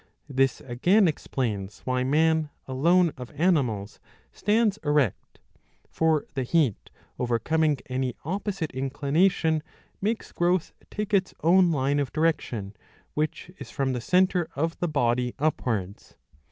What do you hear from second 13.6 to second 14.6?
from the centre